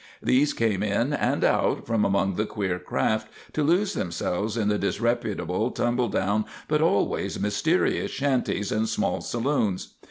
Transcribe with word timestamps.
These 0.23 0.53
came 0.53 0.81
in 0.81 1.13
and 1.13 1.43
out 1.43 1.85
from 1.85 2.05
among 2.05 2.33
the 2.33 2.47
queer 2.47 2.79
craft, 2.79 3.27
to 3.53 3.61
lose 3.61 3.93
themselves 3.93 4.57
in 4.57 4.67
the 4.67 4.79
disreputable, 4.79 5.69
tumble 5.69 6.07
down, 6.09 6.45
but 6.67 6.81
always 6.81 7.39
mysterious 7.39 8.09
shanties 8.09 8.71
and 8.71 8.89
small 8.89 9.21
saloons. 9.21 9.93